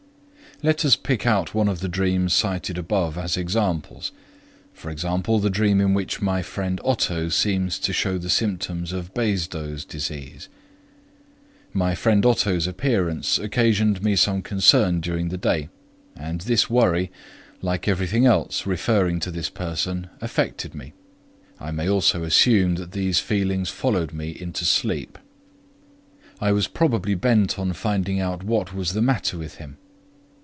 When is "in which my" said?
5.81-6.43